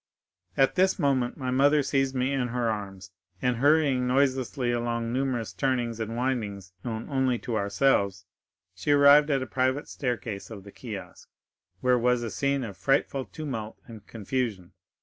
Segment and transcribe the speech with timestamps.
[0.57, 5.53] At this moment my mother seized me in her arms, and hurrying noiselessly along numerous
[5.53, 8.25] turnings and windings known only to ourselves,
[8.73, 11.29] she arrived at a private staircase of the kiosk,
[11.81, 14.71] where was a scene of frightful tumult and confusion.